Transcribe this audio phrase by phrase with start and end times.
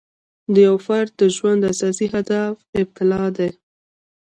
[0.53, 3.49] د یو فرد د ژوند اساسي هدف ابتلأ دی.